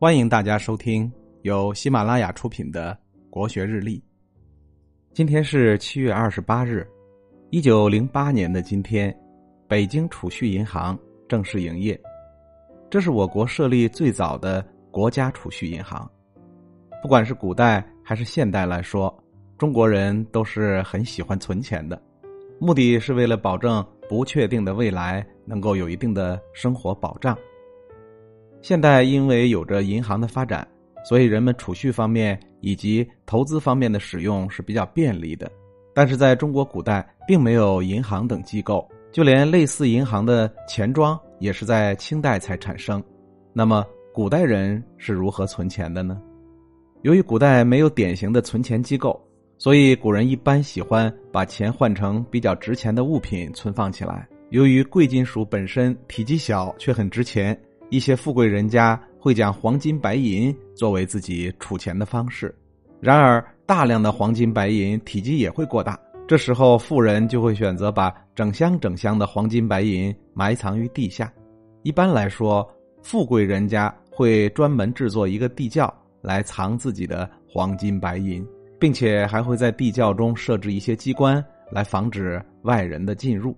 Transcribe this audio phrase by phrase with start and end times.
[0.00, 1.12] 欢迎大家收听
[1.42, 3.98] 由喜马拉雅出品的《国学日历》。
[5.12, 6.88] 今天是七月二十八日，
[7.50, 9.14] 一九零八年的今天，
[9.68, 12.00] 北京储蓄银行正式营业。
[12.88, 16.10] 这是我国设立最早的国家储蓄银行。
[17.02, 19.14] 不管是古代还是现代来说，
[19.58, 22.02] 中国人都是很喜欢存钱的，
[22.58, 27.36] 目的是为了保证不确定的未来能够有一定的生活保障。
[28.62, 30.66] 现代因为有着银行的发展，
[31.04, 35.50] 所以人们储蓄方面以及投资方面的使用是比较便利的。
[35.94, 43.02] 但是在中国古代，并没有银行等机构，就连类似银行的钱庄也是在清代才产生。
[43.52, 46.20] 那么，古代人是如何存钱的呢？
[47.02, 49.18] 由于古代没有典型的存钱机构，
[49.56, 54.28] 所以古人一般喜欢把钱换成比较值钱的物品存放起来。
[54.50, 57.58] 由于贵金属本身体积小却很值钱。
[57.90, 62.54] 一些富贵人家会将黄金白银作为自己储钱的方式，
[63.00, 71.30] 然而大量的黄金白银体积也会过大，这时候富人就会选择把整箱整箱的黄金白银埋藏于地下。
[71.82, 72.66] 一般来说，
[73.02, 75.92] 富贵人家会专门制作一个地窖
[76.22, 78.46] 来藏自己的黄金白银，
[78.78, 83.56] 并且还会在地窖中设置一些机关来防止外人的进入。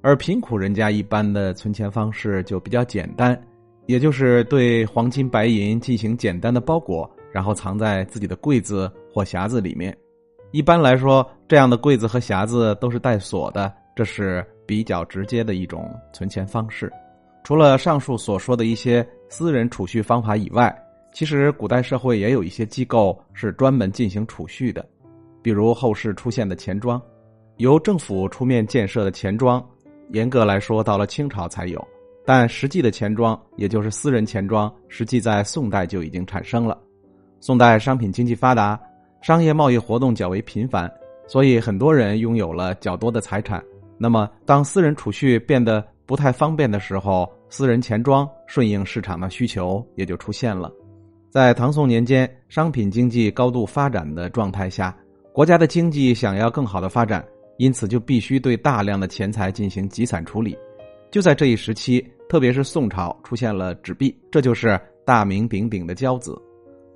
[0.00, 3.38] 而贫苦人家一般的存钱方式就比较简单。
[3.86, 9.96] 也就是对黄金白银进行简单的包裹，然后藏在自己的柜子或匣子里面。
[10.52, 16.90] 一般来说，这样的柜子和匣子都是带锁的，这是比较直接的一种存钱方式。
[17.42, 20.74] 除了上述所说的一些私人储蓄方法以外，
[21.12, 24.84] 其实古代社会也有一些机构是专门进行储蓄的，
[25.42, 27.00] 比如后世出现的钱庄，
[27.58, 29.64] 由政府出面建设的钱庄，
[30.10, 31.86] 严格来说，到了清朝才有。
[32.26, 36.78] 但实际的钱庄，也就是私人钱庄，实际在宋代就已经产生了。
[37.38, 38.80] 宋代商品经济发达，
[39.20, 40.90] 商业贸易活动较为频繁，
[41.26, 43.62] 所以很多人拥有了较多的财产。
[43.98, 50.72] 那么，当私人储蓄变得不太方便的时候，私人钱庄顺应市场的需求也就出现了。
[51.28, 54.96] 在唐宋年间，商品经济高度发展的状态下，
[55.30, 57.22] 国家的经济想要更好的发展，
[57.58, 60.56] 因此就必须对大量的钱财进行集散处理。
[61.10, 62.02] 就在这一时期。
[62.34, 66.36] 特别是宋朝出现了纸币，这就是大名鼎鼎的交子。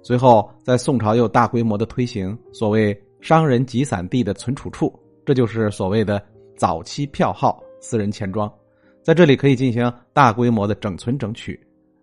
[0.03, 4.93] 随后，在宋朝又大规模的推行所谓商人集散地的存储处，
[5.25, 6.21] 这就是所谓的
[6.57, 8.53] 早期票号私人钱庄，
[9.01, 11.57] 在这里可以进行大规模的整存整取，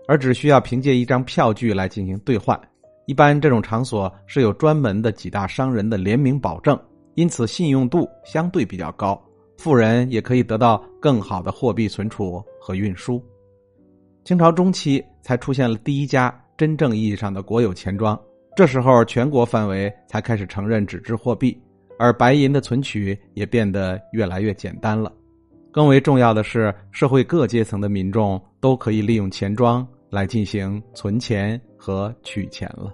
[0.07, 2.57] 而只需要凭借一张票据来进行兑换。
[3.05, 6.79] 一般这种场所是有专门的几大商人的联名保证，
[7.15, 9.21] 因此信用度相对比较高。
[9.57, 13.23] 富人也可以得到更好的货币存储和运输。
[14.23, 18.19] 清朝中期才出现了第一家真正意义上的国有钱庄，
[18.55, 21.55] 这时候全国范围才开始承认纸质货币，
[21.99, 25.13] 而白银的存取也变得越来越简单了。
[25.71, 32.93] 更为重要的是，社会各阶层的民众都可以利用钱庄来进行存钱和取钱了。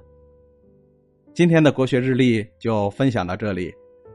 [1.33, 3.73] 今天的国学日历就分享到这里，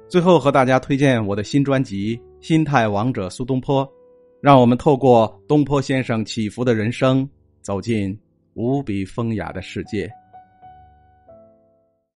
[0.09, 2.21] 最后和大家推荐我的新专辑。
[2.47, 3.85] 心态王者苏东坡，
[4.41, 7.29] 让我们透过东坡先生起伏的人生，
[7.61, 8.17] 走进
[8.55, 10.09] 无比风雅的世界。